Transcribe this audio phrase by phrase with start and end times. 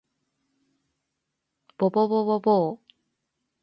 [1.77, 2.79] ぼぼぼぼぼお